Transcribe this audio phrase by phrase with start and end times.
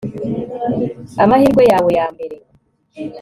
[1.23, 2.37] Amahirwe yawe ya mbere